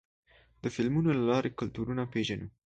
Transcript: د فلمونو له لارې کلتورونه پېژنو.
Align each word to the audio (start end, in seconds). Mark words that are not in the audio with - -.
د 0.63 0.65
فلمونو 0.75 1.09
له 1.17 1.23
لارې 1.29 1.55
کلتورونه 1.59 2.03
پېژنو. 2.13 2.47